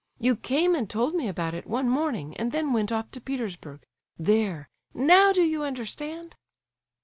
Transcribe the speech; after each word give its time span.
You 0.17 0.35
came 0.35 0.73
and 0.73 0.89
told 0.89 1.13
me 1.13 1.27
about 1.27 1.53
it 1.53 1.67
one 1.67 1.87
morning, 1.87 2.35
and 2.37 2.51
then 2.51 2.73
went 2.73 2.91
off 2.91 3.11
to 3.11 3.21
Petersburg. 3.21 3.83
There, 4.17 4.67
now 4.95 5.31
do 5.31 5.43
you 5.43 5.63
understand?" 5.63 6.35